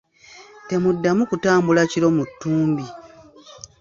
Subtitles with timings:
[0.67, 2.85] Temuddamu kutambula kiro mu ttumbi.